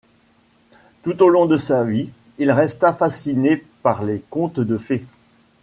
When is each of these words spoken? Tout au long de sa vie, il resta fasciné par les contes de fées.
Tout 1.03 1.21
au 1.21 1.29
long 1.29 1.45
de 1.45 1.57
sa 1.57 1.83
vie, 1.83 2.09
il 2.39 2.49
resta 2.51 2.91
fasciné 2.91 3.57
par 3.83 4.01
les 4.03 4.23
contes 4.31 4.59
de 4.59 4.75
fées. 4.79 5.05